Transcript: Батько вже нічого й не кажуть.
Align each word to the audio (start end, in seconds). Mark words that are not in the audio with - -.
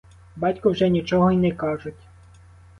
Батько 0.35 0.69
вже 0.71 0.89
нічого 0.89 1.31
й 1.31 1.37
не 1.37 1.51
кажуть. 1.51 2.07